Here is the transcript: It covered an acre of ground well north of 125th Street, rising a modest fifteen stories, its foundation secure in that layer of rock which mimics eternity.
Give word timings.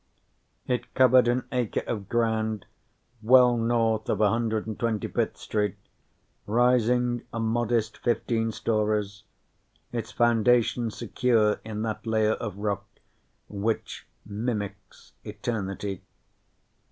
It 0.65 0.95
covered 0.95 1.27
an 1.27 1.45
acre 1.51 1.83
of 1.85 2.09
ground 2.09 2.65
well 3.21 3.55
north 3.55 4.09
of 4.09 4.17
125th 4.17 5.37
Street, 5.37 5.75
rising 6.47 7.21
a 7.31 7.39
modest 7.39 7.99
fifteen 7.99 8.51
stories, 8.51 9.25
its 9.91 10.11
foundation 10.11 10.89
secure 10.89 11.59
in 11.63 11.83
that 11.83 12.07
layer 12.07 12.31
of 12.33 12.57
rock 12.57 12.87
which 13.47 14.07
mimics 14.25 15.11
eternity. 15.23 16.01